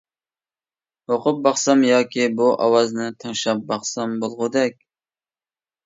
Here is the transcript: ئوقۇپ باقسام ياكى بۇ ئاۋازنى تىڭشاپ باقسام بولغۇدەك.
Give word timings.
ئوقۇپ 1.13 1.43
باقسام 1.49 1.85
ياكى 1.89 2.27
بۇ 2.41 2.49
ئاۋازنى 2.63 3.13
تىڭشاپ 3.23 3.65
باقسام 3.71 4.21
بولغۇدەك. 4.27 4.85